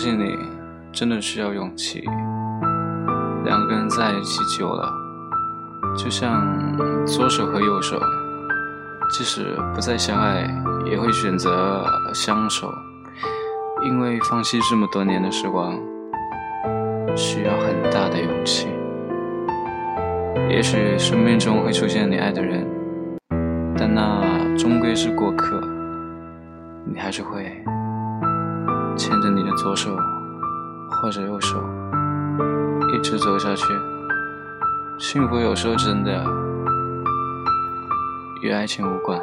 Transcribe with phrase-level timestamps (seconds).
[0.00, 0.34] 放弃你
[0.90, 2.02] 真的需要勇气。
[3.44, 4.90] 两个人在一起久了，
[5.94, 6.42] 就像
[7.04, 8.00] 左手和右手，
[9.12, 10.50] 即使不再相爱，
[10.86, 11.84] 也会选择
[12.14, 12.72] 相守。
[13.82, 15.78] 因为放弃这么多年的时光，
[17.14, 18.68] 需要很大的勇气。
[20.48, 22.66] 也许生命中会出现你爱的人，
[23.76, 24.22] 但那
[24.56, 25.60] 终归是过客。
[26.86, 27.62] 你还是会
[29.00, 29.96] 牵着你的左手
[30.90, 31.56] 或者右手，
[32.92, 33.64] 一直走下去。
[34.98, 36.22] 幸福有时候真的
[38.42, 39.18] 与爱情无关。